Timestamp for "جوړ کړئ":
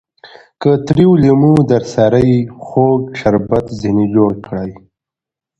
4.15-4.71